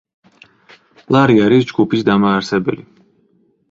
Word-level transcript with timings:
ლარი 1.17 1.39
არის 1.49 1.69
ჯგუფის 1.73 2.09
დამაარსებელი. 2.11 2.93